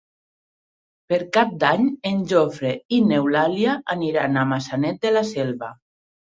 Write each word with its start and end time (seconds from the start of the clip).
Per 1.11 1.19
Cap 1.37 1.51
d'Any 1.65 1.85
en 2.13 2.25
Jofre 2.33 2.73
i 2.99 3.01
n'Eulàlia 3.11 3.77
aniran 3.99 4.43
a 4.43 4.49
Maçanet 4.57 5.01
de 5.07 5.17
la 5.17 5.27
Selva. 5.37 5.75